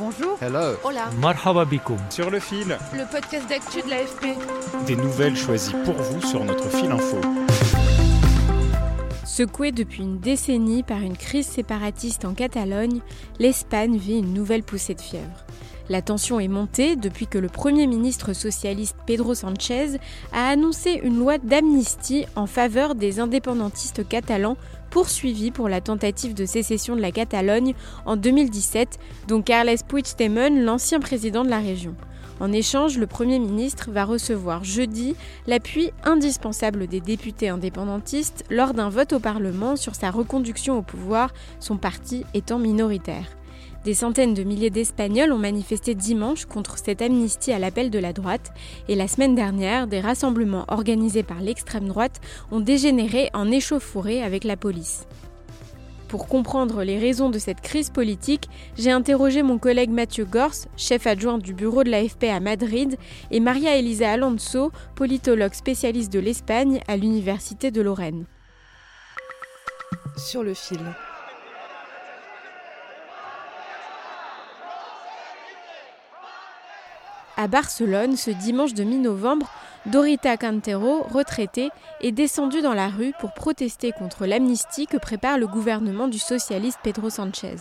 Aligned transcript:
Bonjour. 0.00 0.38
Hello. 0.40 0.78
Hola. 0.82 1.10
Marhaba 1.20 1.66
bikoum. 1.66 1.98
Sur 2.08 2.30
le 2.30 2.40
fil. 2.40 2.78
Le 2.94 3.04
podcast 3.12 3.46
d'actu 3.50 3.82
de 3.82 3.90
l'AFP. 3.90 4.28
Des 4.86 4.96
nouvelles 4.96 5.36
choisies 5.36 5.74
pour 5.84 5.92
vous 5.92 6.22
sur 6.22 6.42
notre 6.42 6.70
fil 6.70 6.90
info. 6.90 7.20
Secouée 9.26 9.72
depuis 9.72 10.02
une 10.02 10.18
décennie 10.18 10.82
par 10.82 11.02
une 11.02 11.18
crise 11.18 11.48
séparatiste 11.48 12.24
en 12.24 12.32
Catalogne, 12.32 13.00
l'Espagne 13.38 13.98
vit 13.98 14.20
une 14.20 14.32
nouvelle 14.32 14.62
poussée 14.62 14.94
de 14.94 15.02
fièvre. 15.02 15.44
La 15.90 16.02
tension 16.02 16.38
est 16.38 16.46
montée 16.46 16.94
depuis 16.94 17.26
que 17.26 17.36
le 17.36 17.48
Premier 17.48 17.88
ministre 17.88 18.32
socialiste 18.32 18.94
Pedro 19.06 19.34
Sanchez 19.34 19.98
a 20.32 20.48
annoncé 20.48 21.00
une 21.02 21.18
loi 21.18 21.38
d'amnistie 21.38 22.26
en 22.36 22.46
faveur 22.46 22.94
des 22.94 23.18
indépendantistes 23.18 24.06
catalans 24.08 24.56
poursuivis 24.90 25.50
pour 25.50 25.68
la 25.68 25.80
tentative 25.80 26.32
de 26.32 26.44
sécession 26.44 26.94
de 26.94 27.00
la 27.00 27.10
Catalogne 27.10 27.74
en 28.06 28.14
2017, 28.14 29.00
dont 29.26 29.42
Carles 29.42 29.74
Puigdemont, 29.88 30.62
l'ancien 30.64 31.00
président 31.00 31.42
de 31.42 31.50
la 31.50 31.58
région. 31.58 31.96
En 32.38 32.52
échange, 32.52 32.96
le 32.96 33.08
Premier 33.08 33.40
ministre 33.40 33.90
va 33.90 34.04
recevoir 34.04 34.62
jeudi 34.62 35.16
l'appui 35.48 35.90
indispensable 36.04 36.86
des 36.86 37.00
députés 37.00 37.48
indépendantistes 37.48 38.44
lors 38.48 38.74
d'un 38.74 38.90
vote 38.90 39.12
au 39.12 39.18
Parlement 39.18 39.74
sur 39.74 39.96
sa 39.96 40.12
reconduction 40.12 40.78
au 40.78 40.82
pouvoir, 40.82 41.32
son 41.58 41.78
parti 41.78 42.24
étant 42.32 42.60
minoritaire. 42.60 43.39
Des 43.84 43.94
centaines 43.94 44.34
de 44.34 44.42
milliers 44.42 44.68
d'Espagnols 44.68 45.32
ont 45.32 45.38
manifesté 45.38 45.94
dimanche 45.94 46.44
contre 46.44 46.76
cette 46.76 47.00
amnistie 47.00 47.52
à 47.52 47.58
l'appel 47.58 47.90
de 47.90 47.98
la 47.98 48.12
droite 48.12 48.52
et 48.88 48.94
la 48.94 49.08
semaine 49.08 49.34
dernière, 49.34 49.86
des 49.86 50.00
rassemblements 50.00 50.66
organisés 50.68 51.22
par 51.22 51.40
l'extrême 51.40 51.88
droite 51.88 52.20
ont 52.50 52.60
dégénéré 52.60 53.30
en 53.32 53.50
échauffourée 53.50 54.22
avec 54.22 54.44
la 54.44 54.58
police. 54.58 55.06
Pour 56.08 56.26
comprendre 56.26 56.82
les 56.82 56.98
raisons 56.98 57.30
de 57.30 57.38
cette 57.38 57.62
crise 57.62 57.88
politique, 57.88 58.50
j'ai 58.76 58.90
interrogé 58.90 59.42
mon 59.42 59.58
collègue 59.58 59.90
Mathieu 59.90 60.26
Gors, 60.26 60.66
chef 60.76 61.06
adjoint 61.06 61.38
du 61.38 61.54
bureau 61.54 61.82
de 61.82 61.90
l'AFP 61.90 62.24
à 62.24 62.40
Madrid, 62.40 62.98
et 63.30 63.40
Maria 63.40 63.76
Elisa 63.76 64.10
Alonso, 64.10 64.72
politologue 64.94 65.54
spécialiste 65.54 66.12
de 66.12 66.18
l'Espagne 66.18 66.80
à 66.86 66.96
l'Université 66.96 67.70
de 67.70 67.80
Lorraine. 67.80 68.26
Sur 70.18 70.42
le 70.42 70.52
fil. 70.52 70.80
À 77.40 77.48
Barcelone, 77.48 78.18
ce 78.18 78.30
dimanche 78.30 78.74
de 78.74 78.84
mi-novembre, 78.84 79.50
Dorita 79.86 80.36
Cantero, 80.36 81.04
retraitée, 81.04 81.70
est 82.02 82.12
descendue 82.12 82.60
dans 82.60 82.74
la 82.74 82.88
rue 82.88 83.14
pour 83.18 83.32
protester 83.32 83.92
contre 83.92 84.26
l'amnistie 84.26 84.86
que 84.86 84.98
prépare 84.98 85.38
le 85.38 85.46
gouvernement 85.46 86.06
du 86.06 86.18
socialiste 86.18 86.80
Pedro 86.82 87.08
Sanchez. 87.08 87.56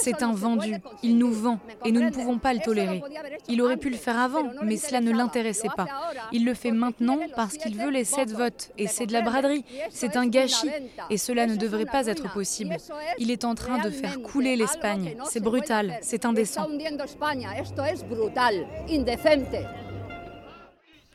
C'est 0.00 0.22
un 0.22 0.32
vendu, 0.32 0.74
il 1.02 1.18
nous 1.18 1.32
vend 1.32 1.58
et 1.84 1.92
nous 1.92 2.02
ne 2.02 2.10
pouvons 2.10 2.38
pas 2.38 2.52
le 2.52 2.60
tolérer. 2.60 3.02
Il 3.48 3.62
aurait 3.62 3.76
pu 3.76 3.90
le 3.90 3.96
faire 3.96 4.18
avant, 4.18 4.44
mais 4.62 4.76
cela 4.76 5.00
ne 5.00 5.12
l'intéressait 5.12 5.68
pas. 5.76 5.86
Il 6.32 6.44
le 6.44 6.54
fait 6.54 6.72
maintenant 6.72 7.18
parce 7.36 7.56
qu'il 7.56 7.76
veut 7.76 7.90
les 7.90 8.04
sept 8.04 8.30
votes 8.32 8.70
et 8.78 8.86
c'est 8.86 9.06
de 9.06 9.12
la 9.12 9.22
braderie, 9.22 9.64
c'est 9.90 10.16
un 10.16 10.26
gâchis 10.26 10.70
et 11.10 11.18
cela 11.18 11.46
ne 11.46 11.56
devrait 11.56 11.86
pas 11.86 12.06
être 12.06 12.32
possible. 12.32 12.76
Il 13.18 13.30
est 13.30 13.44
en 13.44 13.54
train 13.54 13.78
de 13.78 13.90
faire 13.90 14.20
couler 14.22 14.56
l'Espagne, 14.56 15.16
c'est 15.24 15.42
brutal, 15.42 15.98
c'est 16.02 16.24
indécent. 16.24 16.66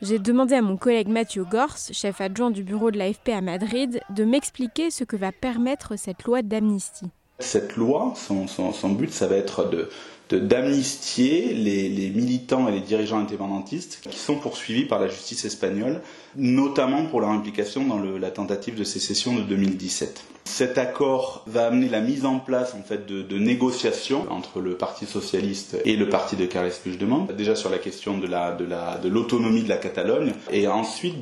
J'ai 0.06 0.18
demandé 0.18 0.54
à 0.54 0.60
mon 0.60 0.76
collègue 0.76 1.08
Mathieu 1.08 1.46
Gors, 1.50 1.78
chef 1.90 2.20
adjoint 2.20 2.50
du 2.50 2.62
bureau 2.62 2.90
de 2.90 2.98
l'AFP 2.98 3.30
à 3.30 3.40
Madrid, 3.40 4.02
de 4.10 4.24
m'expliquer 4.24 4.90
ce 4.90 5.02
que 5.02 5.16
va 5.16 5.32
permettre 5.32 5.96
cette 5.96 6.24
loi 6.24 6.42
d'amnistie. 6.42 7.10
Cette 7.40 7.74
loi, 7.74 8.14
son, 8.16 8.88
but, 8.90 9.12
ça 9.12 9.26
va 9.26 9.36
être 9.36 9.68
d'amnistier 10.30 11.52
les, 11.52 12.10
militants 12.10 12.68
et 12.68 12.72
les 12.72 12.80
dirigeants 12.80 13.18
indépendantistes 13.18 14.00
qui 14.08 14.18
sont 14.18 14.36
poursuivis 14.36 14.84
par 14.84 15.00
la 15.00 15.08
justice 15.08 15.44
espagnole, 15.44 16.00
notamment 16.36 17.06
pour 17.06 17.20
leur 17.20 17.30
implication 17.30 17.84
dans 17.84 17.98
la 17.98 18.30
tentative 18.30 18.76
de 18.76 18.84
sécession 18.84 19.34
de 19.34 19.42
2017. 19.42 20.22
Cet 20.44 20.78
accord 20.78 21.42
va 21.46 21.66
amener 21.66 21.88
la 21.88 22.00
mise 22.00 22.24
en 22.24 22.38
place 22.38 22.74
en 22.74 22.82
fait 22.82 23.04
de, 23.06 23.38
négociations 23.38 24.26
entre 24.30 24.60
le 24.60 24.76
Parti 24.76 25.04
socialiste 25.04 25.76
et 25.84 25.96
le 25.96 26.08
parti 26.08 26.36
de 26.36 26.46
Carles 26.46 26.70
Puigdemont, 26.70 27.26
déjà 27.36 27.56
sur 27.56 27.70
la 27.70 27.78
question 27.78 28.18
de 28.18 28.26
la 28.26 28.52
de 28.52 28.64
la 28.64 28.98
de 28.98 29.08
l'autonomie 29.08 29.62
de 29.62 29.68
la 29.68 29.78
Catalogne 29.78 30.32
et 30.52 30.68
ensuite 30.68 31.16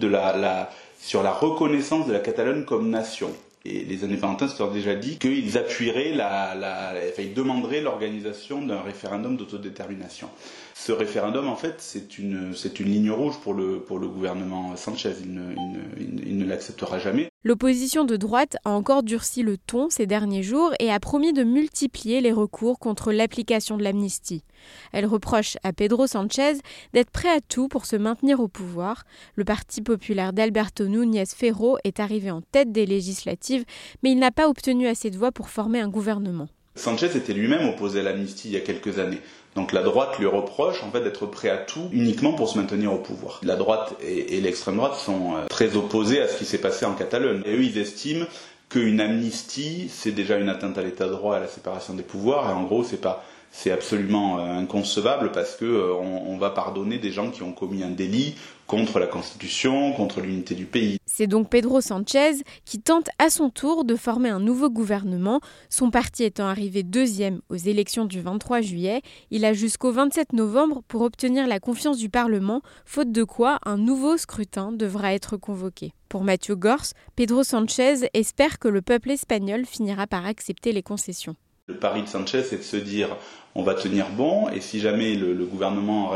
sur 1.00 1.22
la 1.22 1.32
reconnaissance 1.32 2.06
de 2.06 2.12
la 2.12 2.20
Catalogne 2.20 2.64
comme 2.64 2.90
nation. 2.90 3.30
Et 3.64 3.84
les 3.84 4.04
indépendantistes 4.04 4.60
ont 4.60 4.70
déjà 4.70 4.94
dit 4.94 5.18
qu'ils 5.18 5.56
appuieraient 5.56 6.12
la, 6.12 6.54
la, 6.54 6.94
enfin, 7.10 7.22
ils 7.22 7.34
demanderaient 7.34 7.80
l'organisation 7.80 8.60
d'un 8.60 8.80
référendum 8.80 9.36
d'autodétermination. 9.36 10.28
Ce 10.74 10.92
référendum, 10.92 11.48
en 11.48 11.56
fait, 11.56 11.76
c'est 11.78 12.18
une, 12.18 12.52
ligne 12.80 13.10
rouge 13.10 13.38
pour 13.40 13.54
le, 13.54 13.78
gouvernement 13.88 14.74
Sanchez. 14.76 15.14
Il 15.24 16.38
ne 16.38 16.44
l'acceptera 16.44 16.98
jamais. 16.98 17.31
L'opposition 17.44 18.04
de 18.04 18.16
droite 18.16 18.56
a 18.64 18.70
encore 18.70 19.02
durci 19.02 19.42
le 19.42 19.56
ton 19.58 19.90
ces 19.90 20.06
derniers 20.06 20.44
jours 20.44 20.72
et 20.78 20.92
a 20.92 21.00
promis 21.00 21.32
de 21.32 21.42
multiplier 21.42 22.20
les 22.20 22.30
recours 22.30 22.78
contre 22.78 23.10
l'application 23.10 23.76
de 23.76 23.82
l'amnistie. 23.82 24.44
Elle 24.92 25.06
reproche 25.06 25.56
à 25.64 25.72
Pedro 25.72 26.06
Sanchez 26.06 26.58
d'être 26.92 27.10
prêt 27.10 27.30
à 27.30 27.40
tout 27.40 27.66
pour 27.66 27.84
se 27.84 27.96
maintenir 27.96 28.38
au 28.38 28.46
pouvoir. 28.46 29.02
Le 29.34 29.44
Parti 29.44 29.82
populaire 29.82 30.32
d'Alberto 30.32 30.86
Núñez 30.86 31.26
Ferro 31.26 31.78
est 31.82 31.98
arrivé 31.98 32.30
en 32.30 32.42
tête 32.42 32.70
des 32.70 32.86
législatives, 32.86 33.64
mais 34.04 34.12
il 34.12 34.20
n'a 34.20 34.30
pas 34.30 34.48
obtenu 34.48 34.86
assez 34.86 35.10
de 35.10 35.18
voix 35.18 35.32
pour 35.32 35.48
former 35.48 35.80
un 35.80 35.88
gouvernement. 35.88 36.46
Sanchez 36.76 37.16
était 37.16 37.34
lui-même 37.34 37.68
opposé 37.68 38.00
à 38.00 38.02
l'amnistie 38.04 38.48
il 38.48 38.54
y 38.54 38.56
a 38.56 38.60
quelques 38.60 39.00
années. 39.00 39.20
Donc 39.54 39.72
la 39.72 39.82
droite 39.82 40.18
lui 40.18 40.26
reproche 40.26 40.82
en 40.82 40.90
fait 40.90 41.02
d'être 41.02 41.26
prêt 41.26 41.50
à 41.50 41.58
tout 41.58 41.88
uniquement 41.92 42.32
pour 42.32 42.48
se 42.48 42.58
maintenir 42.58 42.92
au 42.92 42.98
pouvoir. 42.98 43.40
La 43.42 43.56
droite 43.56 43.94
et, 44.00 44.40
l'extrême 44.40 44.76
droite 44.76 44.94
sont 44.94 45.36
euh, 45.36 45.46
très 45.48 45.76
opposés 45.76 46.20
à 46.20 46.28
ce 46.28 46.38
qui 46.38 46.44
s'est 46.44 46.58
passé 46.58 46.86
en 46.86 46.94
Catalogne. 46.94 47.42
Et 47.44 47.54
eux, 47.54 47.62
ils 47.62 47.78
estiment 47.78 48.24
qu'une 48.70 49.00
amnistie, 49.00 49.90
c'est 49.90 50.12
déjà 50.12 50.38
une 50.38 50.48
atteinte 50.48 50.78
à 50.78 50.82
l'état 50.82 51.06
de 51.06 51.12
droit 51.12 51.34
et 51.34 51.38
à 51.38 51.40
la 51.40 51.48
séparation 51.48 51.92
des 51.92 52.02
pouvoirs. 52.02 52.48
Et 52.48 52.52
en 52.52 52.62
gros, 52.62 52.82
c'est 52.82 53.00
pas 53.00 53.24
c'est 53.54 53.70
absolument 53.70 54.38
euh, 54.38 54.58
inconcevable 54.58 55.30
parce 55.30 55.56
que 55.56 55.66
euh, 55.66 55.92
on, 55.94 56.38
va 56.38 56.48
pardonner 56.50 56.96
des 56.96 57.12
gens 57.12 57.30
qui 57.30 57.42
ont 57.42 57.52
commis 57.52 57.82
un 57.82 57.90
délit 57.90 58.34
contre 58.66 58.98
la 58.98 59.06
Constitution, 59.06 59.92
contre 59.92 60.22
l'unité 60.22 60.54
du 60.54 60.64
pays. 60.64 60.96
C'est 61.22 61.28
donc 61.28 61.50
Pedro 61.50 61.80
Sanchez 61.80 62.42
qui 62.64 62.80
tente 62.80 63.08
à 63.20 63.30
son 63.30 63.48
tour 63.48 63.84
de 63.84 63.94
former 63.94 64.30
un 64.30 64.40
nouveau 64.40 64.70
gouvernement. 64.70 65.40
Son 65.70 65.92
parti 65.92 66.24
étant 66.24 66.48
arrivé 66.48 66.82
deuxième 66.82 67.42
aux 67.48 67.54
élections 67.54 68.06
du 68.06 68.20
23 68.20 68.60
juillet, 68.60 69.02
il 69.30 69.44
a 69.44 69.52
jusqu'au 69.52 69.92
27 69.92 70.32
novembre 70.32 70.82
pour 70.88 71.02
obtenir 71.02 71.46
la 71.46 71.60
confiance 71.60 71.98
du 71.98 72.08
Parlement, 72.08 72.60
faute 72.84 73.12
de 73.12 73.22
quoi 73.22 73.60
un 73.64 73.76
nouveau 73.76 74.16
scrutin 74.16 74.72
devra 74.72 75.14
être 75.14 75.36
convoqué. 75.36 75.92
Pour 76.08 76.24
Mathieu 76.24 76.56
Gors, 76.56 76.86
Pedro 77.14 77.44
Sanchez 77.44 78.08
espère 78.14 78.58
que 78.58 78.66
le 78.66 78.82
peuple 78.82 79.12
espagnol 79.12 79.64
finira 79.64 80.08
par 80.08 80.26
accepter 80.26 80.72
les 80.72 80.82
concessions. 80.82 81.36
Le 81.68 81.76
pari 81.76 82.02
de 82.02 82.08
Sanchez, 82.08 82.42
c'est 82.42 82.56
de 82.56 82.62
se 82.62 82.76
dire 82.76 83.16
on 83.54 83.62
va 83.62 83.74
tenir 83.74 84.08
bon, 84.10 84.48
et 84.48 84.60
si 84.60 84.80
jamais 84.80 85.14
le, 85.14 85.44
gouvernement 85.44 86.12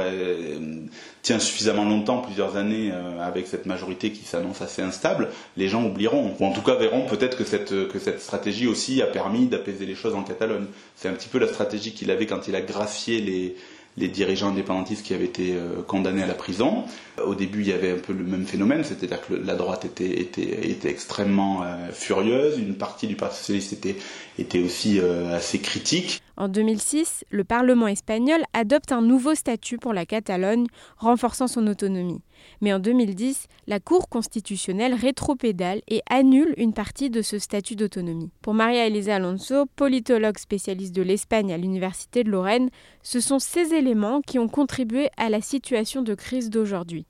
tient 1.23 1.39
suffisamment 1.39 1.85
longtemps, 1.85 2.19
plusieurs 2.19 2.57
années, 2.57 2.91
euh, 2.93 3.21
avec 3.21 3.47
cette 3.47 3.67
majorité 3.67 4.11
qui 4.11 4.25
s'annonce 4.25 4.63
assez 4.63 4.83
instable, 4.83 5.29
les 5.57 5.69
gens 5.69 5.85
oublieront, 5.85 6.35
ou 6.39 6.45
en 6.45 6.53
tout 6.53 6.63
cas 6.63 6.75
verront 6.75 7.07
peut-être 7.07 7.37
que 7.37 7.45
cette, 7.45 7.89
que 7.89 7.99
cette 7.99 8.21
stratégie 8.21 8.67
aussi 8.67 9.03
a 9.03 9.07
permis 9.07 9.47
d'apaiser 9.47 9.87
les 9.87 9.95
choses 9.95 10.15
en 10.15 10.23
Catalogne. 10.23 10.67
C'est 10.97 11.09
un 11.09 11.13
petit 11.13 11.29
peu 11.29 11.39
la 11.39 11.47
stratégie 11.47 11.93
qu'il 11.93 12.11
avait 12.11 12.27
quand 12.27 12.49
il 12.49 12.57
a 12.57 12.61
gracié 12.61 13.21
les, 13.21 13.57
les 13.99 14.09
dirigeants 14.09 14.49
indépendantistes 14.49 15.05
qui 15.05 15.15
avaient 15.15 15.25
été 15.25 15.55
euh, 15.55 15.83
condamnés 15.87 16.23
à 16.23 16.27
la 16.27 16.35
prison. 16.35 16.85
Au 17.25 17.35
début, 17.35 17.63
il 17.63 17.69
y 17.69 17.73
avait 17.73 17.93
un 17.93 17.99
peu 17.99 18.13
le 18.13 18.25
même 18.25 18.47
phénomène, 18.47 18.85
c'est-à-dire 18.85 19.21
que 19.27 19.35
la 19.35 19.55
droite 19.55 19.85
était, 19.85 20.21
était, 20.21 20.71
était 20.71 20.91
extrêmement 20.91 21.63
euh, 21.63 21.91
furieuse, 21.93 22.59
une 22.59 22.75
partie 22.75 23.07
du 23.07 23.17
Parti 23.17 23.39
socialiste 23.39 23.73
était, 23.73 23.97
était 24.39 24.61
aussi 24.61 25.01
euh, 25.01 25.37
assez 25.37 25.61
critique. 25.61 26.23
En 26.39 26.49
2006, 26.49 27.25
le 27.31 27.45
Parlement 27.45 27.89
espagnol 27.89 28.43
adopte 28.53 28.93
un 28.93 29.01
nouveau 29.01 29.35
statut 29.35 29.79
pour 29.79 29.95
la 29.95 30.05
Catalogne, 30.05 30.67
renforçant 30.99 31.47
son 31.47 31.67
autonomie. 31.67 32.21
Mais 32.61 32.75
en 32.75 32.79
2010, 32.79 33.47
la 33.67 33.81
Cour 33.81 34.11
constitutionnelle 34.11 34.93
rétropédale 34.93 35.81
et 35.89 36.03
annule 36.11 36.53
une 36.59 36.75
partie 36.75 37.09
de 37.09 37.23
ce 37.23 37.39
statut 37.39 37.75
d'autonomie. 37.75 38.31
Pour 38.43 38.53
Maria 38.53 38.87
Elisa 38.87 39.17
Alonso, 39.17 39.65
politologue 39.77 40.39
spécialiste 40.39 40.95
de 40.95 41.03
l'Espagne 41.03 41.55
à 41.55 41.57
l'Université 41.57 42.23
de 42.23 42.31
Lorraine, 42.31 42.69
ce 43.03 43.21
sont 43.21 43.39
ces 43.39 43.73
éléments 43.73 44.21
qui 44.21 44.39
ont 44.39 44.49
contribué 44.49 45.09
à 45.17 45.31
la 45.31 45.41
situation 45.41 46.03
de 46.03 46.15
crise 46.15 46.51
d'aujourd'hui. 46.51 47.07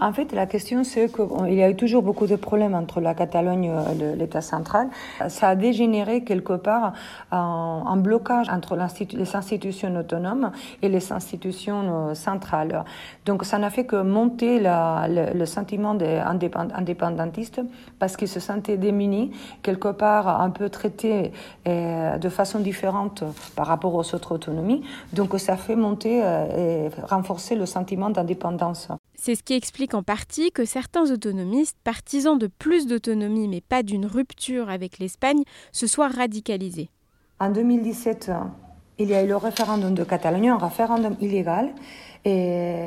En 0.00 0.12
fait, 0.12 0.32
la 0.32 0.46
question, 0.46 0.84
c'est 0.84 1.10
qu'il 1.12 1.54
y 1.54 1.62
a 1.62 1.70
eu 1.70 1.74
toujours 1.74 2.02
beaucoup 2.02 2.28
de 2.28 2.36
problèmes 2.36 2.74
entre 2.74 3.00
la 3.00 3.14
Catalogne 3.14 3.72
et 4.00 4.16
l'État 4.16 4.40
central. 4.40 4.88
Ça 5.28 5.48
a 5.48 5.56
dégénéré 5.56 6.22
quelque 6.22 6.52
part 6.52 6.92
en, 7.32 7.96
blocage 7.96 8.48
entre 8.48 8.76
les 8.76 9.36
institutions 9.36 9.94
autonomes 9.96 10.52
et 10.82 10.88
les 10.88 11.12
institutions 11.12 12.10
euh, 12.10 12.14
centrales. 12.14 12.84
Donc, 13.26 13.44
ça 13.44 13.58
n'a 13.58 13.70
fait 13.70 13.86
que 13.86 14.00
monter 14.00 14.60
le, 14.60 15.44
sentiment 15.46 15.94
des 15.94 16.18
indépendantistes 16.18 17.60
parce 17.98 18.16
qu'ils 18.16 18.28
se 18.28 18.40
sentaient 18.40 18.76
démunis, 18.76 19.32
quelque 19.62 19.88
part 19.88 20.40
un 20.40 20.50
peu 20.50 20.68
traités 20.68 21.32
euh, 21.66 22.18
de 22.18 22.28
façon 22.28 22.60
différente 22.60 23.24
par 23.56 23.66
rapport 23.66 23.94
aux 23.94 24.14
autres 24.14 24.32
autonomies. 24.32 24.82
Donc, 25.12 25.38
ça 25.40 25.56
fait 25.56 25.76
monter 25.76 26.20
euh, 26.22 26.86
et 26.86 27.04
renforcer 27.04 27.56
le 27.56 27.66
sentiment 27.66 28.10
d'indépendance. 28.10 28.88
C'est 29.28 29.34
ce 29.34 29.42
qui 29.42 29.52
explique 29.52 29.92
en 29.92 30.02
partie 30.02 30.52
que 30.52 30.64
certains 30.64 31.10
autonomistes, 31.10 31.76
partisans 31.84 32.38
de 32.38 32.46
plus 32.46 32.86
d'autonomie 32.86 33.46
mais 33.46 33.60
pas 33.60 33.82
d'une 33.82 34.06
rupture 34.06 34.70
avec 34.70 34.98
l'Espagne, 34.98 35.42
se 35.70 35.86
soient 35.86 36.08
radicalisés. 36.08 36.88
En 37.38 37.50
2017, 37.50 38.30
il 38.96 39.10
y 39.10 39.14
a 39.14 39.22
eu 39.22 39.28
le 39.28 39.36
référendum 39.36 39.92
de 39.92 40.02
Catalogne, 40.02 40.48
un 40.48 40.56
référendum 40.56 41.14
illégal 41.20 41.74
et 42.24 42.86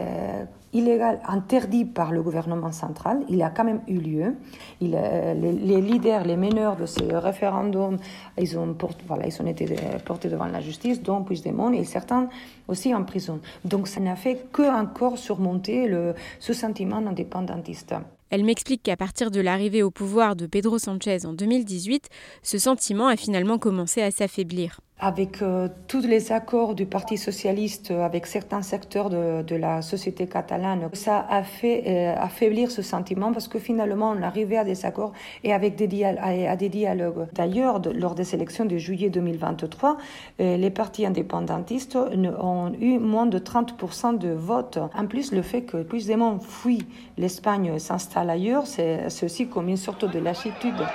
illégal, 0.73 1.19
interdit 1.27 1.85
par 1.85 2.11
le 2.11 2.21
gouvernement 2.21 2.71
central. 2.71 3.23
Il 3.29 3.41
a 3.43 3.49
quand 3.49 3.63
même 3.63 3.81
eu 3.87 3.97
lieu. 3.97 4.35
Il, 4.79 4.95
euh, 4.95 5.33
les, 5.33 5.81
leaders, 5.81 6.23
les 6.23 6.37
meneurs 6.37 6.75
de 6.75 6.85
ce 6.85 7.03
référendum, 7.03 7.97
ils 8.37 8.57
ont, 8.57 8.75
voilà, 9.07 9.27
ils 9.27 9.41
ont 9.41 9.47
été 9.47 9.75
portés 10.05 10.29
devant 10.29 10.45
la 10.45 10.61
justice, 10.61 11.01
dont 11.01 11.23
Puigdemont, 11.23 11.71
et 11.73 11.83
certains 11.83 12.29
aussi 12.67 12.93
en 12.93 13.03
prison. 13.03 13.39
Donc 13.65 13.87
ça 13.87 13.99
n'a 13.99 14.15
fait 14.15 14.47
que 14.51 14.63
encore 14.63 15.17
surmonter 15.17 15.87
le, 15.87 16.15
ce 16.39 16.53
sentiment 16.53 16.97
indépendantiste. 16.97 17.95
Elle 18.31 18.45
m'explique 18.45 18.81
qu'à 18.81 18.95
partir 18.95 19.29
de 19.29 19.41
l'arrivée 19.41 19.83
au 19.83 19.91
pouvoir 19.91 20.37
de 20.37 20.45
Pedro 20.45 20.79
Sanchez 20.79 21.25
en 21.25 21.33
2018, 21.33 22.07
ce 22.43 22.57
sentiment 22.57 23.07
a 23.07 23.17
finalement 23.17 23.57
commencé 23.57 24.01
à 24.01 24.09
s'affaiblir 24.09 24.79
avec 25.01 25.41
euh, 25.41 25.67
tous 25.87 26.05
les 26.05 26.31
accords 26.31 26.75
du 26.75 26.85
Parti 26.85 27.17
socialiste 27.17 27.89
euh, 27.89 28.05
avec 28.05 28.27
certains 28.27 28.61
secteurs 28.61 29.09
de, 29.09 29.55
la 29.55 29.81
société 29.81 30.27
catalane, 30.27 30.89
ça 30.93 31.25
a 31.27 31.43
fait 31.43 31.83
euh, 31.87 32.15
affaiblir 32.17 32.71
ce 32.71 32.81
sentiment 32.81 33.33
parce 33.33 33.47
que 33.47 33.59
finalement 33.59 34.11
on 34.15 34.21
arrivait 34.21 34.57
à 34.57 34.63
des 34.63 34.85
accords 34.85 35.11
et 35.43 35.53
avec 35.53 35.75
des 35.75 36.03
à, 36.03 36.55
des 36.55 36.69
dialogues. 36.69 37.27
D'ailleurs, 37.33 37.81
lors 37.93 38.15
des 38.15 38.35
élections 38.35 38.65
de 38.65 38.77
juillet 38.77 39.09
2023, 39.09 39.97
les 40.39 40.69
partis 40.69 41.05
indépendantistes 41.05 41.95
ont 41.95 42.71
eu 42.79 42.99
moins 42.99 43.25
de 43.25 43.39
30% 43.39 44.17
de 44.17 44.29
votes. 44.29 44.77
En 44.93 45.07
plus, 45.07 45.31
le 45.31 45.41
fait 45.41 45.63
que 45.63 45.83
Puigdemont 45.83 46.39
fuit 46.39 46.85
l'Espagne 47.17 47.77
s'installe 47.79 48.20
ailleurs, 48.29 48.67
c'est 48.67 49.23
aussi 49.23 49.47
comme 49.47 49.69
une 49.69 49.77
sorte 49.77 50.05
de 50.05 50.19
lâchitude. 50.19 50.85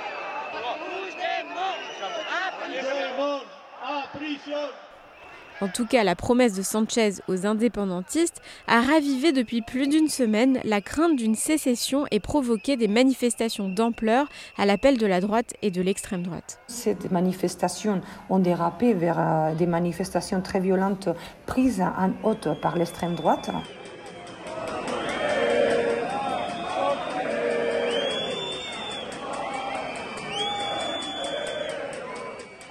En 5.59 5.67
tout 5.69 5.87
cas, 5.87 6.03
la 6.03 6.15
promesse 6.15 6.53
de 6.53 6.61
Sanchez 6.61 7.13
aux 7.27 7.47
indépendantistes 7.47 8.41
a 8.67 8.79
ravivé 8.79 9.31
depuis 9.31 9.63
plus 9.63 9.87
d'une 9.87 10.07
semaine 10.07 10.59
la 10.63 10.81
crainte 10.81 11.15
d'une 11.15 11.33
sécession 11.33 12.05
et 12.11 12.19
provoqué 12.19 12.77
des 12.77 12.87
manifestations 12.87 13.67
d'ampleur 13.67 14.27
à 14.57 14.67
l'appel 14.67 14.99
de 14.99 15.07
la 15.07 15.19
droite 15.19 15.55
et 15.63 15.71
de 15.71 15.81
l'extrême 15.81 16.21
droite. 16.21 16.59
Ces 16.67 16.95
manifestations 17.09 18.01
ont 18.29 18.37
dérapé 18.37 18.93
vers 18.93 19.17
euh, 19.19 19.55
des 19.55 19.65
manifestations 19.65 20.41
très 20.41 20.59
violentes 20.59 21.09
prises 21.47 21.81
en 21.81 22.11
haute 22.23 22.49
par 22.61 22.77
l'extrême 22.77 23.15
droite. 23.15 23.49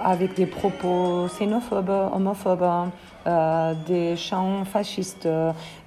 Avec 0.06 0.34
des 0.34 0.46
propos 0.46 1.26
xénophobes, 1.26 1.90
homophobes, 1.90 2.90
euh, 3.26 3.74
des 3.88 4.16
chants 4.16 4.64
fascistes, 4.64 5.28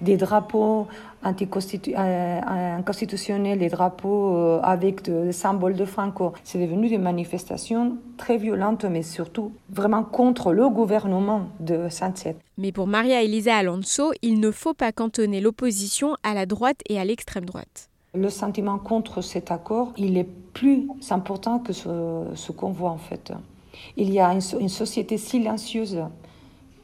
des 0.01 0.17
drapeaux 0.17 0.87
anticonstitutionnels, 1.23 3.57
euh, 3.57 3.59
des 3.59 3.69
drapeaux 3.69 4.35
euh, 4.35 4.59
avec 4.61 5.03
des 5.03 5.31
symboles 5.31 5.75
de 5.75 5.85
Franco. 5.85 6.33
C'est 6.43 6.59
devenu 6.59 6.89
des 6.89 6.97
manifestations 6.97 7.95
très 8.17 8.37
violentes, 8.37 8.83
mais 8.83 9.03
surtout 9.03 9.53
vraiment 9.69 10.03
contre 10.03 10.51
le 10.51 10.67
gouvernement 10.67 11.43
de 11.61 11.87
Sanchez. 11.87 12.35
Mais 12.57 12.73
pour 12.73 12.87
Maria 12.87 13.23
Elisa 13.23 13.55
Alonso, 13.55 14.11
il 14.21 14.41
ne 14.41 14.51
faut 14.51 14.73
pas 14.73 14.91
cantonner 14.91 15.39
l'opposition 15.39 16.17
à 16.23 16.33
la 16.33 16.45
droite 16.45 16.81
et 16.89 16.99
à 16.99 17.05
l'extrême 17.05 17.45
droite. 17.45 17.89
Le 18.15 18.29
sentiment 18.29 18.79
contre 18.79 19.21
cet 19.21 19.49
accord, 19.49 19.93
il 19.95 20.17
est 20.17 20.27
plus 20.53 20.89
important 21.09 21.59
que 21.59 21.71
ce, 21.71 22.25
ce 22.35 22.51
qu'on 22.51 22.71
voit 22.71 22.91
en 22.91 22.97
fait. 22.97 23.31
Il 23.97 24.11
y 24.11 24.19
a 24.19 24.31
une, 24.33 24.69
société 24.69 25.17
silencieuse 25.17 25.99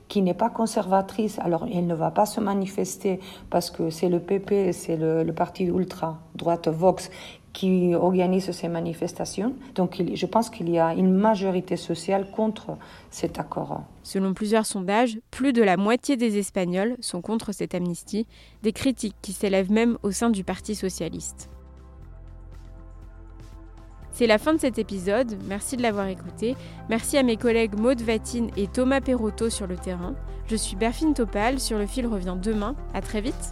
qui 0.07 0.21
n'est 0.21 0.35
pas 0.35 0.49
conservatrice, 0.49 1.39
alors 1.39 1.65
elle 1.71 1.87
ne 1.87 1.95
va 1.95 2.11
pas 2.11 2.25
se 2.25 2.39
manifester 2.39 3.19
parce 3.49 3.71
que 3.71 3.89
c'est 3.89 4.09
le 4.09 4.19
PP, 4.19 4.71
c'est 4.71 4.97
le, 4.97 5.31
parti 5.33 5.63
ultra-droite 5.63 6.67
Vox 6.67 7.09
qui 7.53 7.95
organise 7.95 8.51
ces 8.51 8.67
manifestations. 8.67 9.53
Donc 9.75 10.03
je 10.13 10.25
pense 10.25 10.49
qu'il 10.49 10.69
y 10.69 10.77
a 10.77 10.93
une 10.93 11.11
majorité 11.11 11.77
sociale 11.77 12.29
contre 12.29 12.77
cet 13.09 13.39
accord. 13.39 13.83
Selon 14.03 14.33
plusieurs 14.33 14.65
sondages, 14.65 15.17
plus 15.31 15.53
de 15.53 15.63
la 15.63 15.77
moitié 15.77 16.17
des 16.17 16.37
Espagnols 16.37 16.97
sont 16.99 17.21
contre 17.21 17.53
cette 17.53 17.73
amnistie, 17.73 18.27
des 18.61 18.73
critiques 18.73 19.15
qui 19.21 19.31
s'élèvent 19.31 19.71
même 19.71 19.97
au 20.03 20.11
sein 20.11 20.29
du 20.29 20.43
Parti 20.43 20.75
socialiste. 20.75 21.49
C'est 24.15 24.27
la 24.27 24.37
fin 24.37 24.53
de 24.53 24.61
cet 24.61 24.79
épisode, 24.79 25.35
merci 25.45 25.75
de 25.75 25.81
l'avoir 25.81 26.07
écouté. 26.07 26.55
Merci 26.87 27.17
à 27.17 27.23
mes 27.23 27.35
collègues 27.35 27.77
Maude 27.77 28.01
Vatine 28.01 28.49
et 28.55 28.67
Thomas 28.67 29.01
Perotto 29.01 29.49
sur 29.49 29.67
le 29.67 29.75
terrain. 29.75 30.15
Je 30.47 30.55
suis 30.55 30.77
Berfine 30.77 31.13
Topal, 31.13 31.59
sur 31.59 31.77
le 31.77 31.85
fil 31.85 32.07
revient 32.07 32.37
demain. 32.41 32.75
À 32.93 33.01
très 33.01 33.19
vite. 33.19 33.51